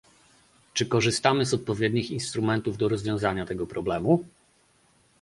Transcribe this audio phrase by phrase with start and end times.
[0.73, 4.25] Czy korzystamy z odpowiednich instrumentów do rozwiązania tego problemu?